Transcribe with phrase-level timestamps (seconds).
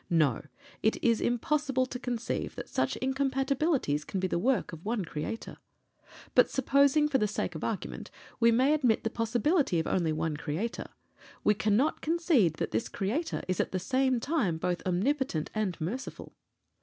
[0.09, 0.41] No!
[0.81, 5.57] It is impossible to conceive that such incompatibilities can be the work of one Creator.
[6.33, 8.09] But, supposing, for the sake of argument,
[8.39, 10.87] we may admit the possibility of only one Creator,
[11.43, 16.33] we cannot concede that this Creator is at the same time both omnipotent and merciful.